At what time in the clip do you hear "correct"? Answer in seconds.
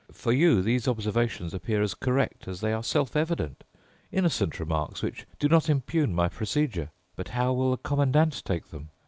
1.93-2.47